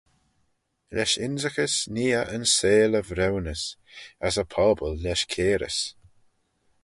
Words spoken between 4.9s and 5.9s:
lesh cairys.